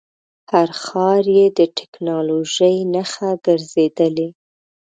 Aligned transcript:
هر 0.51 0.69
ښار 0.83 1.23
یې 1.37 1.45
د 1.57 1.59
ټکنالوژۍ 1.77 2.75
نښه 2.93 3.29
ګرځېدلی. 3.45 4.29